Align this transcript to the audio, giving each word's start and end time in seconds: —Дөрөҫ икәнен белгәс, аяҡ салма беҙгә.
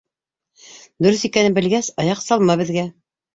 —Дөрөҫ 1.07 1.21
икәнен 1.29 1.59
белгәс, 1.59 1.91
аяҡ 2.05 2.25
салма 2.25 2.57
беҙгә. 2.65 2.89